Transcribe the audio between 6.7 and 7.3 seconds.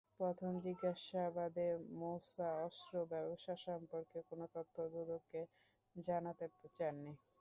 চাননি।